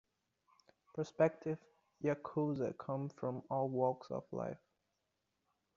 Prospective 0.95 1.59
yakuza 2.03 2.73
come 2.75 3.09
from 3.09 3.43
all 3.51 3.69
walks 3.69 4.09
of 4.09 4.23
life. 4.31 4.57